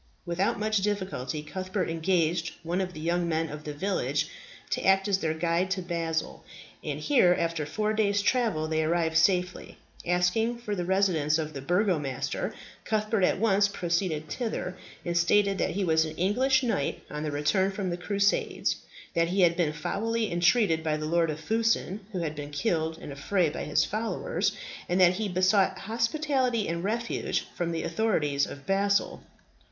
[0.25, 4.29] Without much difficulty Cuthbert engaged one of the young men of the village
[4.71, 6.43] to act as their guide to Basle,
[6.83, 9.77] and here, after four days' travelling, they arrived safely.
[10.03, 12.51] Asking for the residence of the Burgomaster,
[12.83, 14.75] Cuthbert at once proceeded thither,
[15.05, 18.77] and stated that he was an English knight on the return from the Crusades;
[19.13, 22.97] that he had been foully entreated by the Lord of Fussen, who had been killed
[22.97, 24.53] in a fray by his followers;
[24.89, 29.21] and that he besought hospitality and refuge from the authorities of Basle.